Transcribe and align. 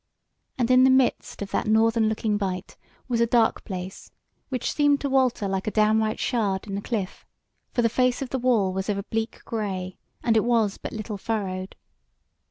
And 0.57 0.71
in 0.71 0.83
the 0.83 0.89
midst 0.89 1.43
of 1.43 1.51
that 1.51 1.67
northern 1.67 2.09
looking 2.09 2.35
bight 2.35 2.75
was 3.07 3.21
a 3.21 3.27
dark 3.27 3.63
place 3.65 4.09
which 4.49 4.73
seemed 4.73 4.99
to 5.01 5.09
Walter 5.11 5.47
like 5.47 5.67
a 5.67 5.69
downright 5.69 6.19
shard 6.19 6.65
in 6.65 6.73
the 6.73 6.81
cliff. 6.81 7.23
For 7.71 7.83
the 7.83 7.87
face 7.87 8.19
of 8.23 8.29
the 8.31 8.39
wall 8.39 8.73
was 8.73 8.89
of 8.89 8.97
a 8.97 9.03
bleak 9.03 9.45
grey, 9.45 9.99
and 10.23 10.35
it 10.35 10.43
was 10.43 10.79
but 10.79 10.91
little 10.91 11.19
furrowed. 11.19 11.75